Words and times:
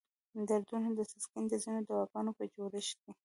د 0.35 0.39
دردونو 0.49 0.89
د 0.97 0.99
تسکین 1.11 1.43
د 1.47 1.53
ځینو 1.63 1.79
دواګانو 1.89 2.31
په 2.37 2.43
جوړښت 2.53 2.97
کې. 3.03 3.11